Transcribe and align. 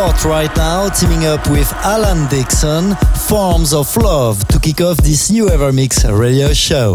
Right 0.00 0.50
now, 0.56 0.88
teaming 0.88 1.26
up 1.26 1.46
with 1.50 1.70
Alan 1.84 2.26
Dixon, 2.30 2.96
Forms 3.28 3.74
of 3.74 3.94
Love, 3.98 4.42
to 4.48 4.58
kick 4.58 4.80
off 4.80 4.96
this 4.96 5.30
new 5.30 5.44
Evermix 5.44 6.08
radio 6.18 6.54
show. 6.54 6.94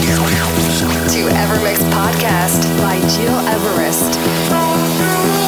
to 0.00 1.28
Evermix 1.28 1.78
Podcast 1.90 2.66
by 2.80 2.98
Gil 3.16 3.38
Everest. 3.48 5.43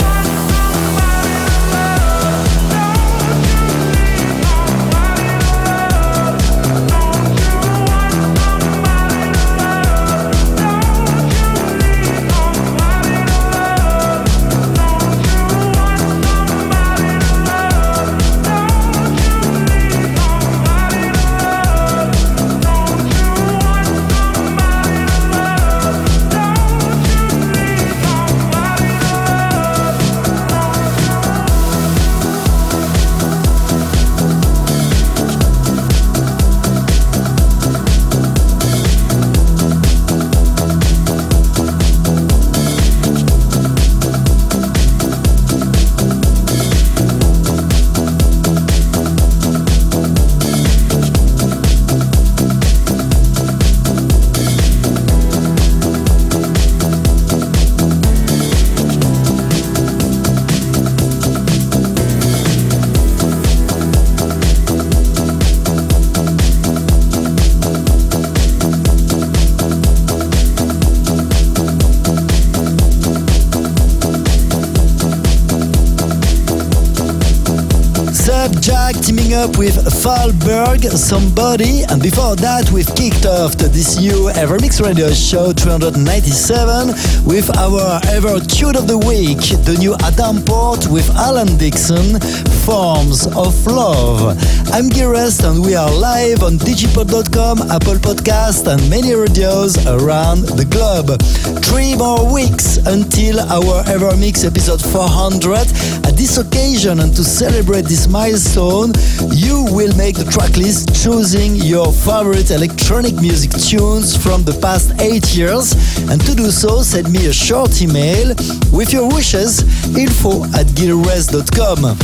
Up 79.46 79.58
with 79.58 79.76
Falberg, 80.02 80.82
Somebody, 80.96 81.82
and 81.90 82.02
before 82.02 82.36
that 82.36 82.70
we've 82.72 82.92
kicked 82.94 83.26
off 83.26 83.56
this 83.56 83.98
new 83.98 84.30
Evermix 84.34 84.80
Radio 84.80 85.12
Show 85.12 85.52
297 85.52 86.88
with 87.24 87.50
our 87.58 88.00
Ever 88.08 88.40
Tune 88.40 88.76
of 88.76 88.86
the 88.86 88.98
Week, 88.98 89.38
the 89.64 89.76
new 89.78 89.94
Adam 90.02 90.42
Port 90.42 90.86
with 90.88 91.08
Alan 91.16 91.56
Dixon, 91.58 92.18
Forms 92.66 93.28
of 93.28 93.64
Love. 93.68 94.36
I'm 94.72 94.88
Gil 94.88 95.14
Everest 95.14 95.44
and 95.44 95.64
we 95.64 95.76
are 95.76 95.88
live 95.88 96.42
on 96.42 96.58
djpod.com, 96.58 97.70
Apple 97.70 97.94
Podcast 97.94 98.66
and 98.66 98.82
many 98.90 99.14
radios 99.14 99.78
around 99.86 100.42
the 100.58 100.66
globe. 100.66 101.14
Three 101.62 101.94
more 101.94 102.26
weeks 102.34 102.78
until 102.78 103.38
our 103.38 103.84
Evermix 103.84 104.44
episode 104.44 104.82
400. 104.82 105.58
At 106.06 106.16
this 106.16 106.38
occasion 106.38 106.98
and 106.98 107.14
to 107.14 107.22
celebrate 107.22 107.86
this 107.86 108.08
milestone, 108.08 108.92
you 109.30 109.64
will 109.70 109.94
make 109.96 110.16
the 110.16 110.26
tracklist 110.26 110.90
choosing 111.00 111.54
your 111.54 111.92
favorite 111.92 112.50
electronic 112.50 113.14
music 113.14 113.52
tunes 113.52 114.16
from 114.16 114.42
the 114.42 114.58
past 114.60 114.90
eight 115.00 115.36
years. 115.36 115.70
And 116.10 116.20
to 116.26 116.34
do 116.34 116.50
so, 116.50 116.82
send 116.82 117.12
me 117.12 117.26
a 117.26 117.32
short 117.32 117.80
email 117.80 118.34
with 118.72 118.92
your 118.92 119.06
wishes 119.08 119.62
info 119.96 120.42
at 120.58 120.66
gilres.com. 120.74 121.94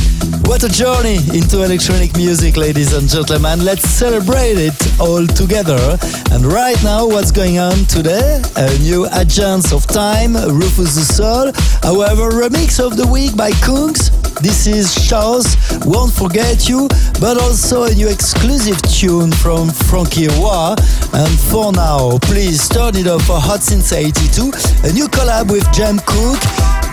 What 0.53 0.65
a 0.65 0.69
journey 0.69 1.17
into 1.33 1.65
electronic 1.65 2.15
music, 2.15 2.59
ladies 2.59 2.93
and 2.93 3.09
gentlemen. 3.09 3.65
Let's 3.65 3.89
celebrate 3.89 4.59
it 4.59 5.01
all 5.01 5.27
together. 5.27 5.97
And 6.31 6.45
right 6.45 6.77
now, 6.85 7.07
what's 7.07 7.31
going 7.31 7.59
on 7.59 7.87
today? 7.87 8.43
A 8.57 8.79
new 8.81 9.09
Agents 9.15 9.73
of 9.73 9.87
Time, 9.87 10.35
Rüfüs 10.35 10.95
Du 10.95 11.05
Sol, 11.05 11.53
However, 11.83 12.31
remix 12.31 12.79
of 12.79 12.99
the 12.99 13.07
week 13.07 13.35
by 13.35 13.51
Kungs. 13.65 14.22
This 14.41 14.67
is 14.67 14.95
Shouse, 14.95 15.57
Won't 15.85 16.13
Forget 16.13 16.69
You, 16.69 16.89
but 17.21 17.41
also 17.41 17.85
a 17.85 17.95
new 17.95 18.09
exclusive 18.09 18.81
tune 18.83 19.31
from 19.33 19.71
Frankie 19.71 20.29
Roy. 20.29 20.75
And 21.13 21.39
for 21.51 21.73
now, 21.73 22.19
please 22.23 22.69
turn 22.69 22.97
it 22.97 23.07
up 23.07 23.23
for 23.23 23.39
Hot 23.39 23.63
Since 23.63 23.93
82, 23.93 24.53
a 24.85 24.93
new 24.93 25.09
collab 25.09 25.51
with 25.51 25.71
Jam 25.73 25.99
Cook, 26.07 26.39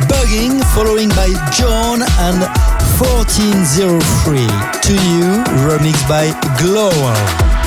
Bugging, 0.09 0.63
following 0.75 1.09
by 1.09 1.29
John 1.53 2.01
and 2.01 2.41
1403. 2.97 4.37
To 4.81 4.93
you, 4.93 5.43
remixed 5.67 6.07
by 6.07 6.33
Glower. 6.59 7.58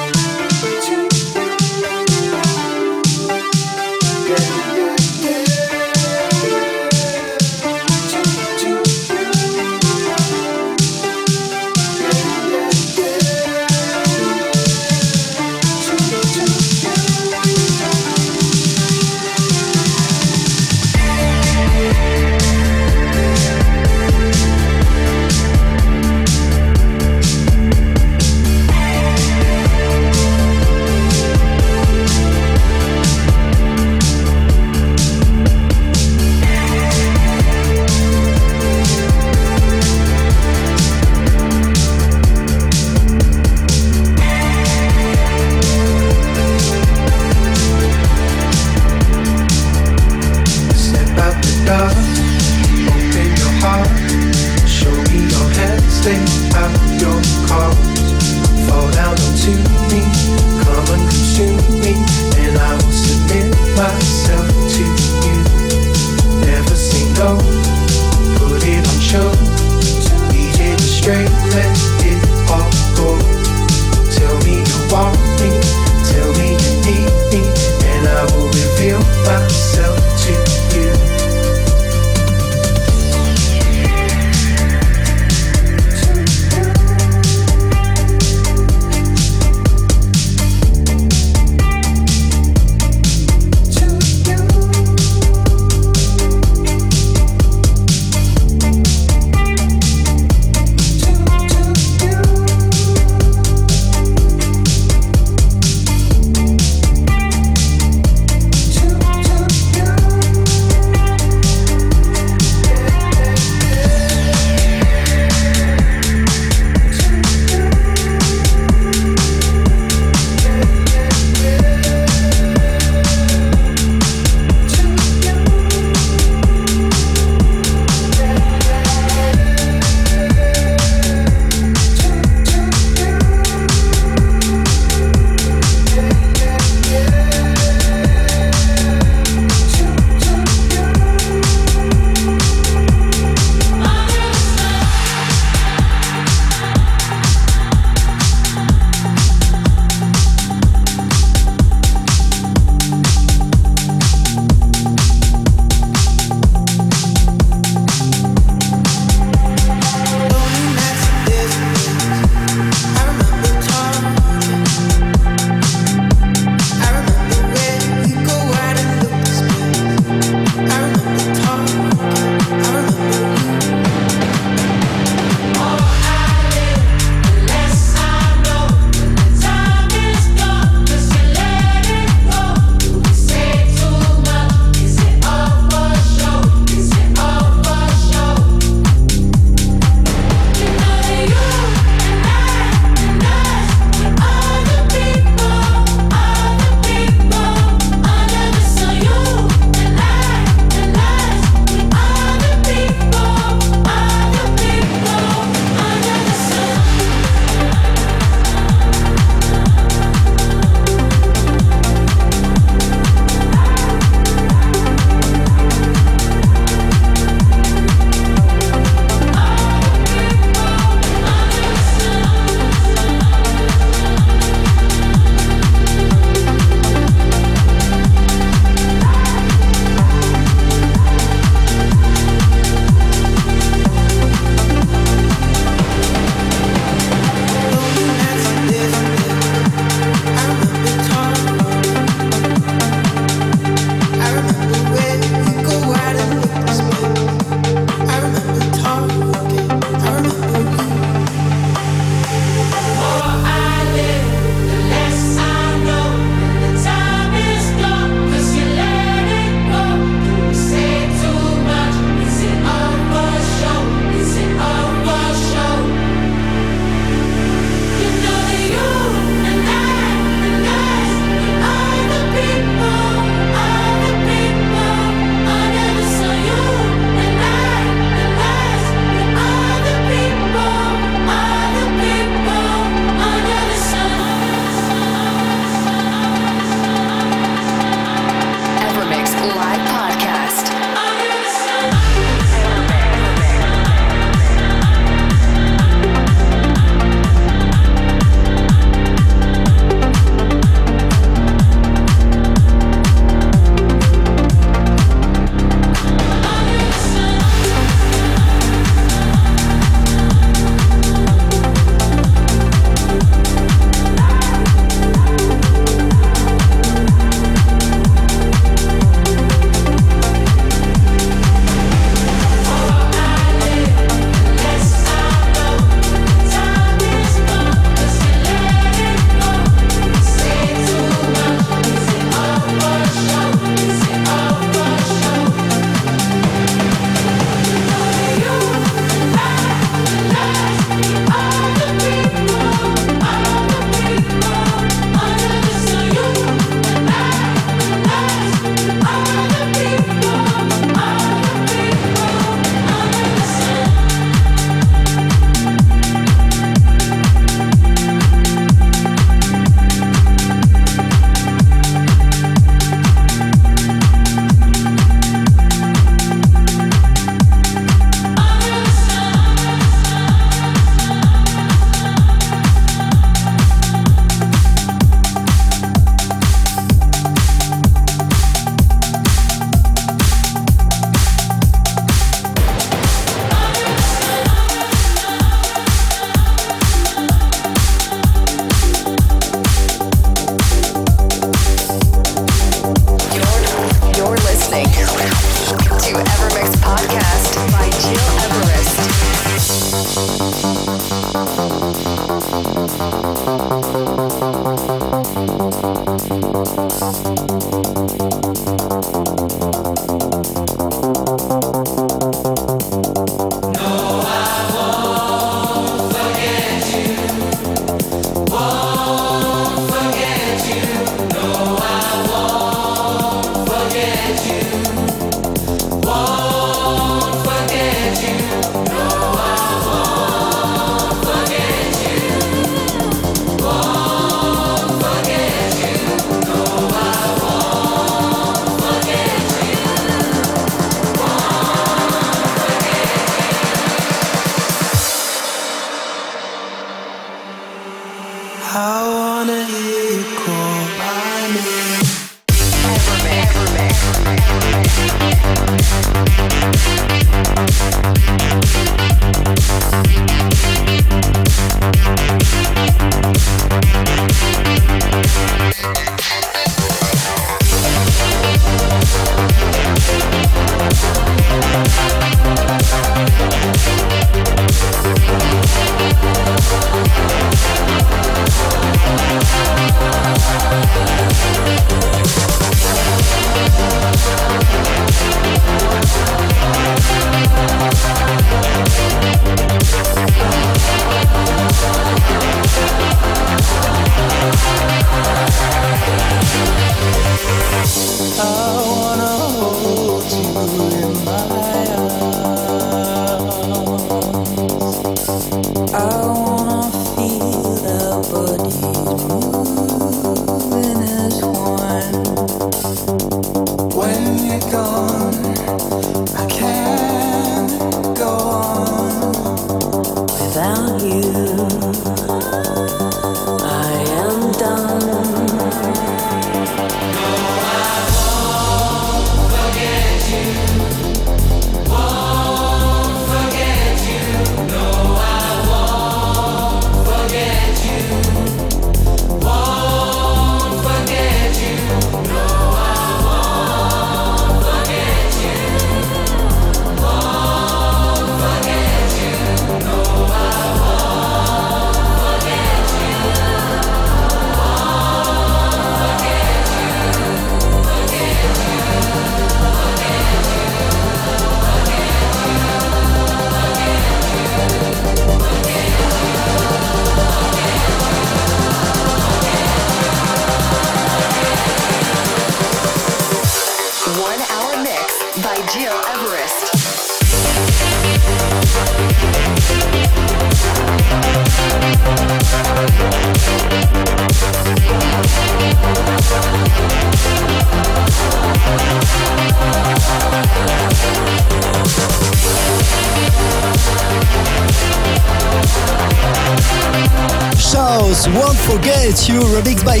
Forget 598.74 599.28
You 599.28 599.38
remix 599.38 599.84
by 599.84 600.00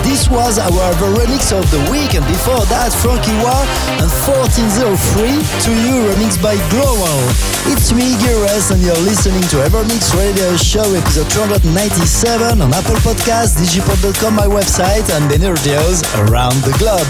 This 0.00 0.30
was 0.30 0.58
our 0.58 0.92
remix 1.12 1.52
of 1.52 1.68
the 1.70 1.80
week, 1.92 2.16
and 2.16 2.24
before 2.24 2.64
that, 2.72 2.88
Frankie 2.96 3.36
Wah 3.44 3.60
and 4.00 4.08
1403 4.24 4.88
to 5.36 5.70
You 5.84 6.08
remix 6.08 6.40
by 6.40 6.56
Global. 6.72 7.20
It's 7.68 7.92
me, 7.92 8.16
Gil 8.24 8.42
Everest, 8.42 8.72
and 8.72 8.80
you're 8.82 8.96
listening 9.04 9.42
to 9.52 9.62
EverMix 9.68 10.16
Radio 10.16 10.56
Show 10.56 10.84
episode 10.96 11.28
297 11.30 12.60
on 12.60 12.72
Apple 12.72 12.96
Podcasts, 13.04 13.60
djpod.com, 13.60 14.34
my 14.34 14.48
website, 14.48 15.08
and 15.12 15.30
the 15.30 15.38
radios 15.38 16.02
around 16.24 16.56
the 16.64 16.74
globe. 16.80 17.06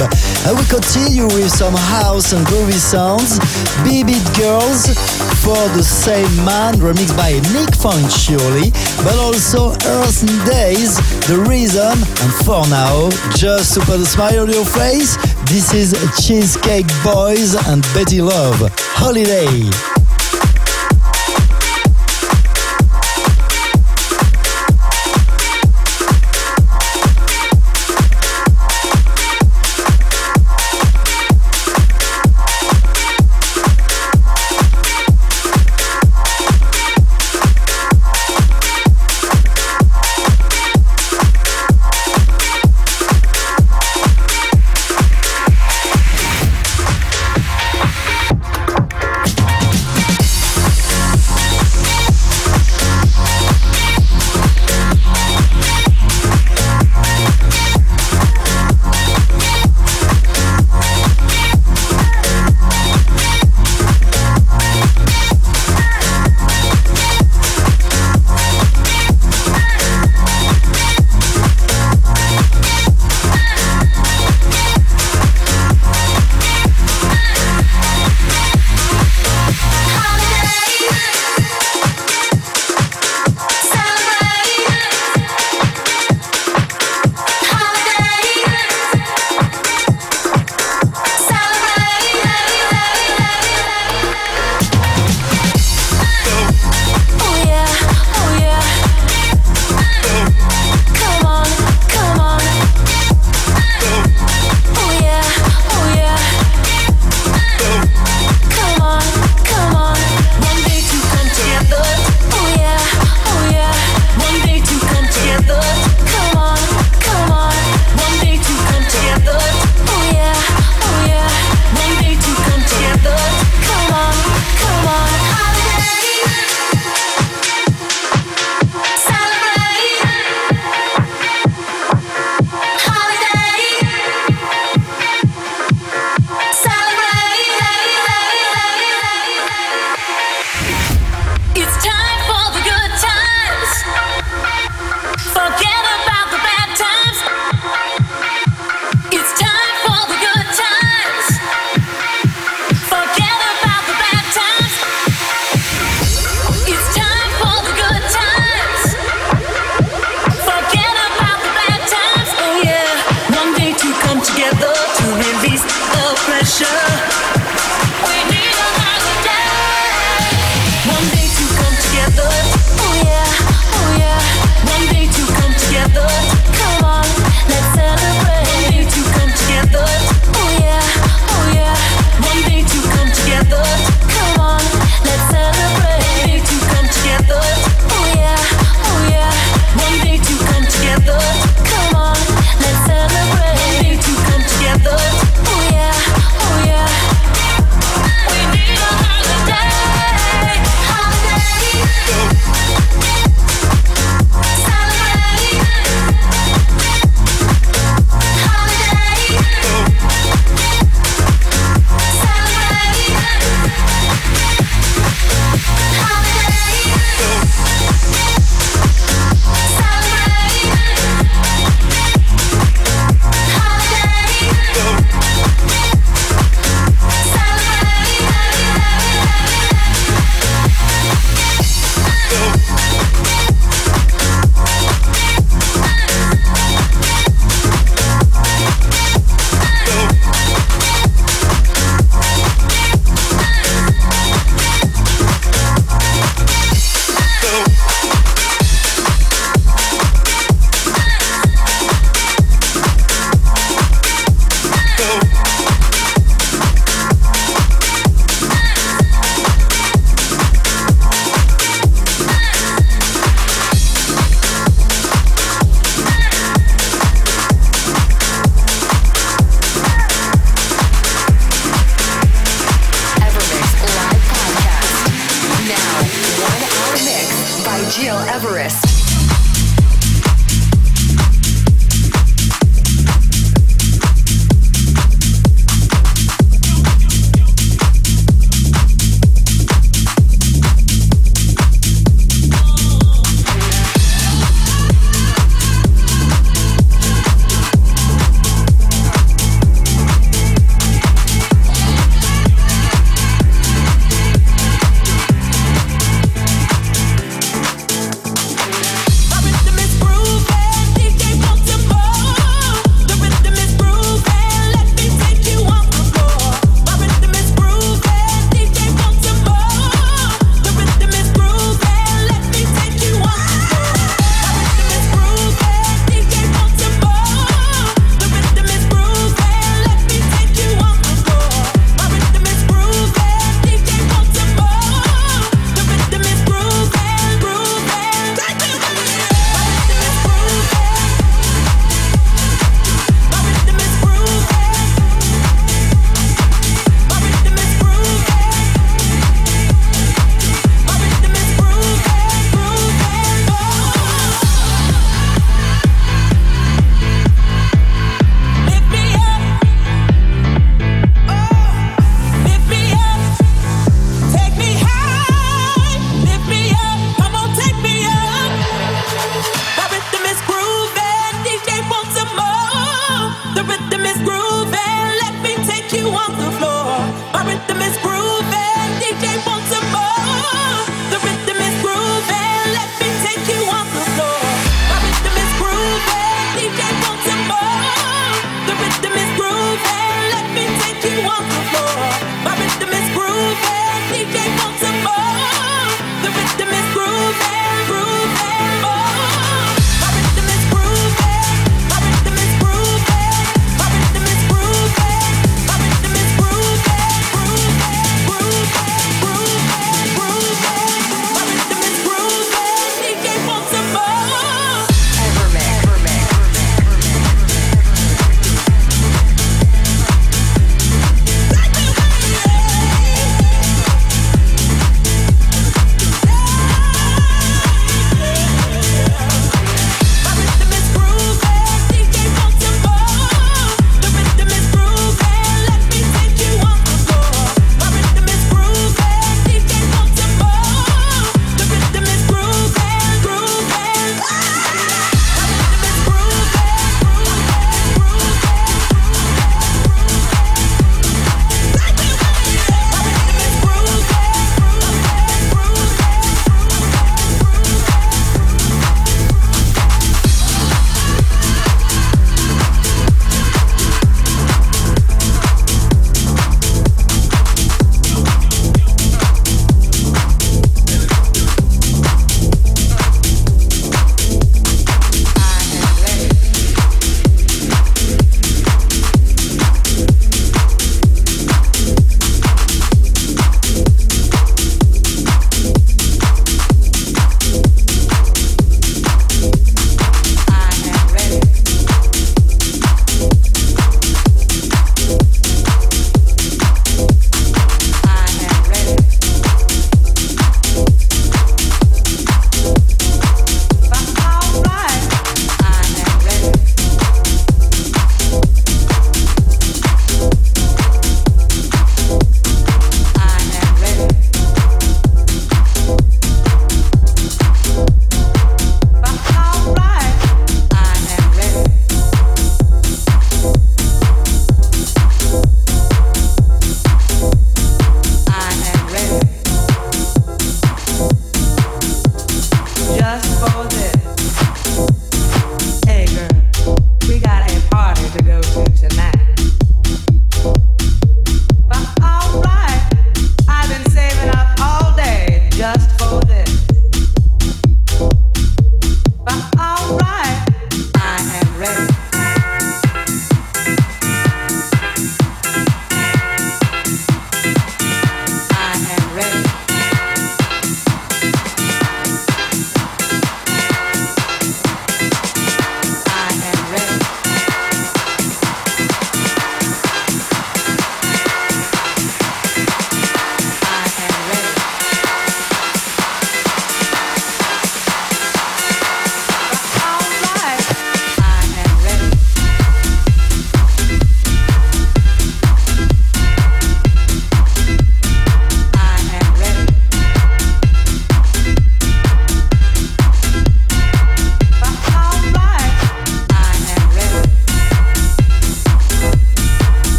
And 0.46 0.58
we 0.58 0.64
continue 0.66 1.26
with 1.30 1.50
some 1.50 1.74
house 1.74 2.32
and 2.32 2.44
groovy 2.46 2.78
sounds. 2.78 3.38
Beat 3.86 4.10
Girls 4.36 4.92
for 5.42 5.58
the 5.74 5.82
same 5.82 6.30
man, 6.44 6.74
remixed 6.76 7.16
by 7.16 7.32
Nick 7.54 7.74
Fanciulli, 7.74 8.70
but 9.02 9.16
also 9.18 9.70
Earth 9.86 10.22
and 10.22 10.38
Days, 10.46 10.98
The 11.26 11.38
Reason, 11.48 11.94
and 11.94 12.32
for 12.44 12.62
now, 12.72 13.10
just 13.36 13.74
to 13.74 13.80
put 13.80 14.00
a 14.00 14.06
smile 14.06 14.40
on 14.40 14.50
your 14.50 14.64
face, 14.64 15.16
this 15.44 15.74
is 15.74 15.92
Cheesecake 16.26 16.86
Boys 17.04 17.54
and 17.68 17.82
Betty 17.92 18.22
Love, 18.22 18.56
Holiday. 18.94 19.91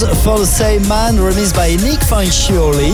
For 0.00 0.38
the 0.38 0.44
same 0.46 0.86
man, 0.88 1.14
remixed 1.16 1.54
by 1.54 1.70
Nick 1.76 2.00
Fanciulli. 2.00 2.92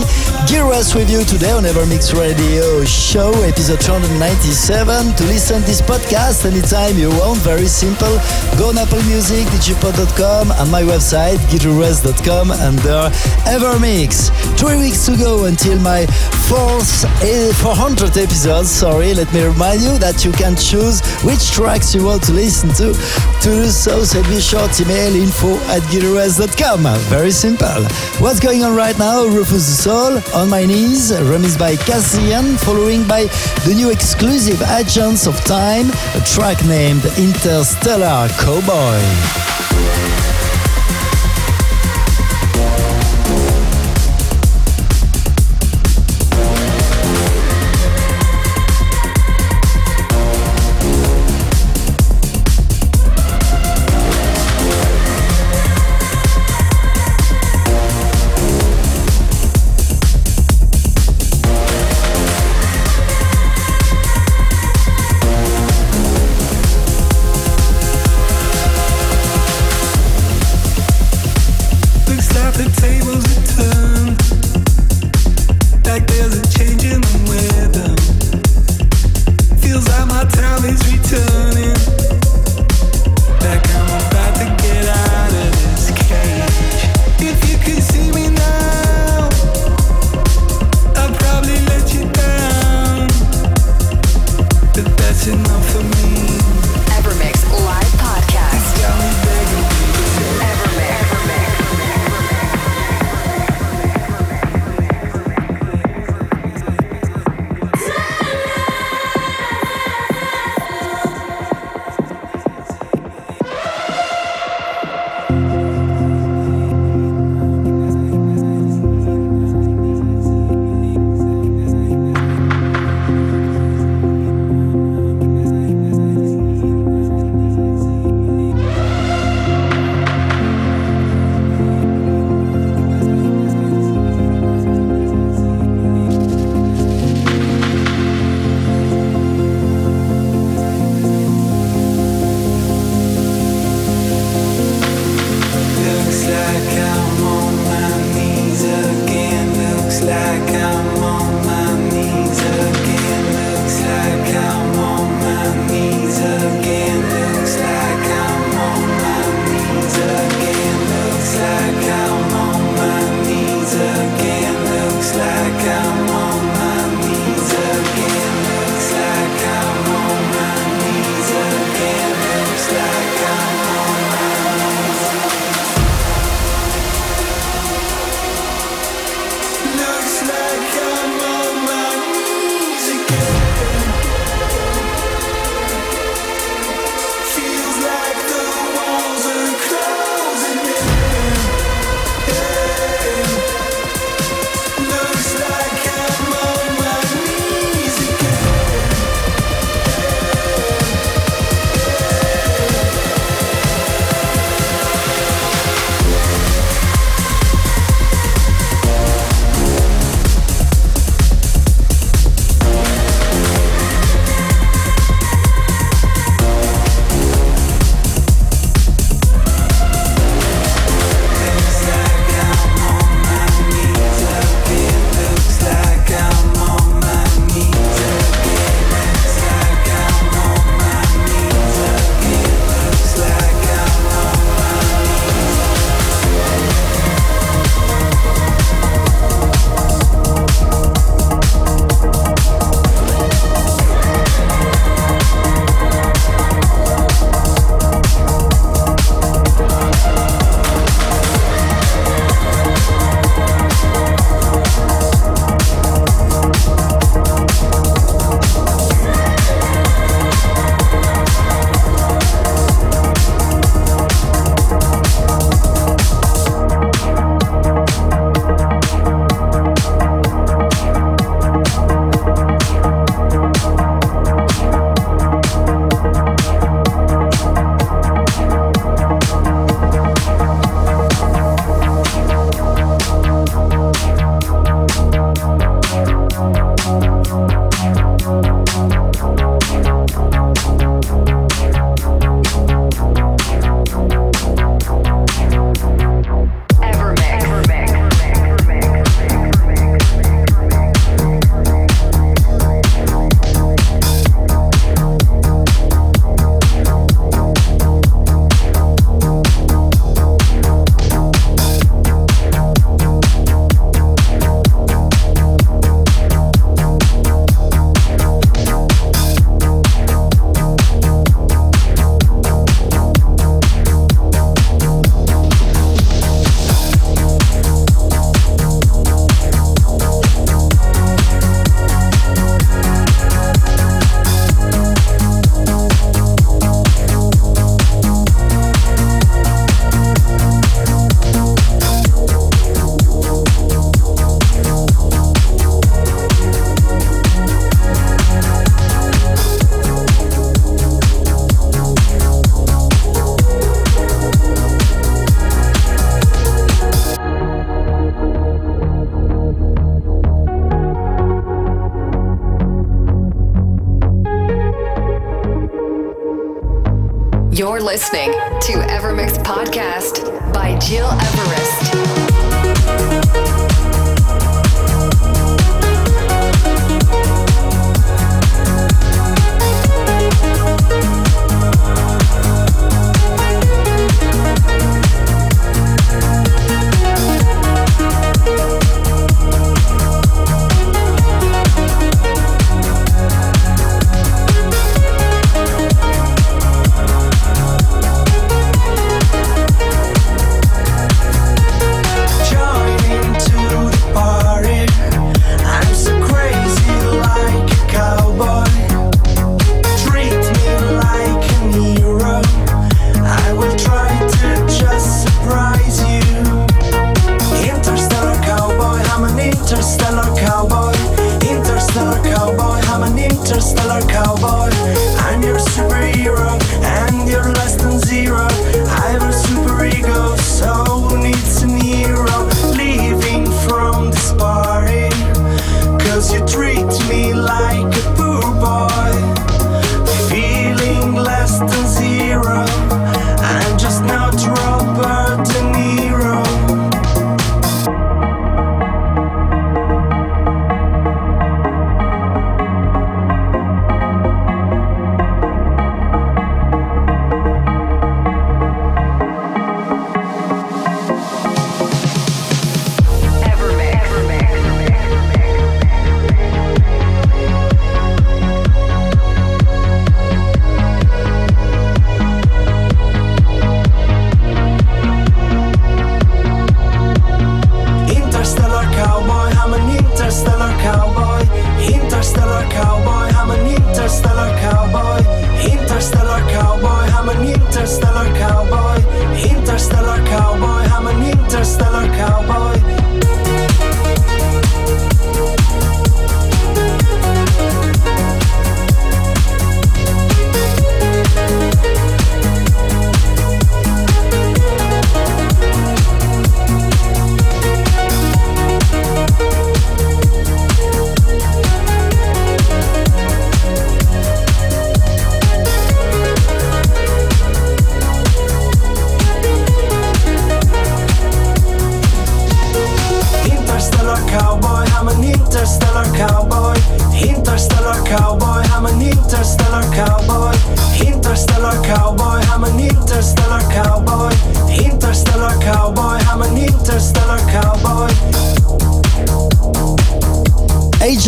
Gear 0.52 0.66
us 0.66 0.94
with 0.94 1.10
you 1.10 1.24
today 1.24 1.50
on 1.50 1.62
EverMix 1.62 2.12
Radio 2.12 2.84
Show, 2.84 3.32
episode 3.42 3.80
297. 3.80 5.16
To 5.16 5.24
listen 5.24 5.62
this 5.62 5.80
podcast 5.80 6.44
anytime 6.44 6.98
you 6.98 7.08
want, 7.08 7.38
very 7.38 7.64
simple. 7.64 8.20
Go 8.58 8.68
on 8.68 8.76
Apple 8.76 9.02
Music, 9.04 9.46
djpod.com, 9.48 10.52
and 10.52 10.70
my 10.70 10.82
website, 10.82 11.38
gileverest.com 11.48 12.50
under 12.50 13.08
EverMix. 13.48 14.28
Three 14.58 14.76
weeks 14.76 15.06
to 15.06 15.16
go 15.16 15.46
until 15.46 15.78
my 15.80 16.04
fourth, 16.52 17.06
eh, 17.24 17.50
400 17.54 18.18
episodes. 18.18 18.70
Sorry, 18.70 19.14
let 19.14 19.32
me 19.32 19.44
remind 19.44 19.80
you 19.80 19.96
that 20.04 20.22
you 20.22 20.32
can 20.32 20.54
choose 20.54 21.00
which 21.24 21.50
tracks 21.50 21.94
you 21.94 22.04
want 22.04 22.24
to 22.24 22.32
listen 22.32 22.68
to. 22.76 22.92
To 22.92 23.48
do 23.48 23.68
so, 23.68 24.04
send 24.04 24.28
me 24.28 24.36
a 24.36 24.40
short 24.40 24.78
email 24.78 25.16
info 25.16 25.56
at 25.72 25.80
gileverest.com. 25.88 26.84
Very 27.08 27.30
simple. 27.30 27.84
What's 28.20 28.38
going 28.38 28.62
on 28.64 28.76
right 28.76 28.98
now? 28.98 29.24
Rüfüs 29.24 29.64
Du 29.64 29.82
Sol, 29.82 30.20
On 30.42 30.50
My 30.50 30.64
Knees, 30.64 31.12
remixed 31.12 31.56
by 31.56 31.76
Cassian, 31.76 32.56
following 32.56 33.06
by 33.06 33.26
the 33.64 33.74
new 33.76 33.90
exclusive 33.90 34.60
Agents 34.62 35.28
of 35.28 35.36
Time, 35.44 35.88
a 36.16 36.20
track 36.24 36.64
named 36.64 37.04
Interstellar 37.16 38.28
Cowboy. 38.40 39.41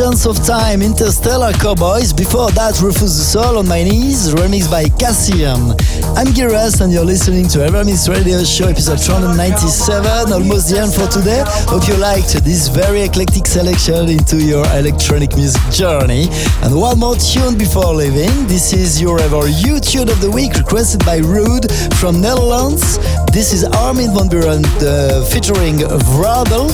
Of 0.01 0.45
Time, 0.45 0.83
Interstellar 0.83 1.53
Cowboys. 1.53 2.13
Before 2.13 2.51
that, 2.51 2.75
Rüfüs 2.83 3.15
Du 3.15 3.23
Sol 3.23 3.59
on 3.59 3.69
My 3.69 3.85
Knees, 3.85 4.35
remixed 4.35 4.69
by 4.69 4.89
Cassian. 4.99 5.71
I'm 6.19 6.35
Gil 6.35 6.47
Everest 6.47 6.81
and 6.81 6.93
you're 6.93 7.05
listening 7.05 7.47
to 7.51 7.59
EverMix 7.61 8.09
Radio 8.09 8.43
Show 8.43 8.67
episode 8.67 8.99
297, 8.99 10.33
almost 10.33 10.71
the 10.71 10.81
end 10.81 10.93
for 10.93 11.07
today. 11.07 11.45
Hope 11.71 11.87
you 11.87 11.95
liked 11.99 12.35
this 12.43 12.67
very 12.67 13.03
eclectic 13.03 13.47
selection 13.47 14.09
into 14.09 14.43
your 14.43 14.67
electronic 14.75 15.37
music 15.37 15.63
journey. 15.71 16.27
And 16.65 16.75
one 16.75 16.99
more 16.99 17.15
tune 17.15 17.57
before 17.57 17.95
leaving. 17.95 18.49
This 18.49 18.73
is 18.73 19.01
your 19.01 19.21
ever 19.21 19.47
YouTube 19.47 20.11
of 20.11 20.21
the 20.21 20.31
week 20.31 20.55
requested 20.55 21.05
by 21.07 21.19
Rude 21.19 21.71
from 22.03 22.21
Netherlands. 22.21 22.99
This 23.31 23.53
is 23.53 23.63
Armin 23.63 24.11
van 24.11 24.27
Buuren 24.29 24.67
uh, 24.83 25.25
featuring 25.31 25.87
Vradel. 26.19 26.67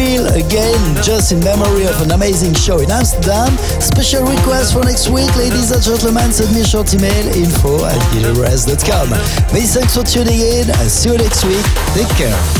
Feel 0.00 0.26
Again, 0.28 1.02
just 1.02 1.30
in 1.30 1.40
memory 1.40 1.84
of 1.84 2.00
an 2.00 2.12
amazing 2.12 2.54
show 2.54 2.78
in 2.78 2.90
Amsterdam. 2.90 3.54
Special 3.82 4.24
request 4.24 4.72
for 4.72 4.82
next 4.82 5.10
week, 5.10 5.28
ladies 5.36 5.72
and 5.72 5.82
gentlemen, 5.82 6.32
send 6.32 6.54
me 6.54 6.62
a 6.62 6.64
short 6.64 6.94
email, 6.94 7.26
info 7.36 7.84
at 7.84 8.00
gileverest.com. 8.08 9.10
Many 9.52 9.66
thanks 9.66 9.94
for 9.94 10.02
tuning 10.02 10.40
in, 10.40 10.70
I'll 10.70 10.88
see 10.88 11.10
you 11.10 11.18
next 11.18 11.44
week. 11.44 11.64
Take 11.92 12.08
care. 12.16 12.59